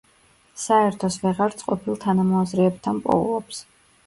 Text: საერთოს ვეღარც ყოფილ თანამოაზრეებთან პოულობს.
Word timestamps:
საერთოს 0.61 1.17
ვეღარც 1.25 1.61
ყოფილ 1.67 1.99
თანამოაზრეებთან 2.07 3.05
პოულობს. 3.05 3.63